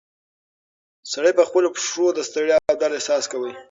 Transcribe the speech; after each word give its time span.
سړی 1.11 1.31
په 1.37 1.43
خپلو 1.49 1.67
پښو 1.75 2.05
کې 2.09 2.15
د 2.17 2.19
ستړیا 2.29 2.57
او 2.69 2.75
درد 2.81 2.95
احساس 2.97 3.23
کاوه. 3.31 3.51